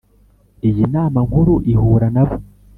[0.67, 2.35] Iyi nama nkuru ihura nabo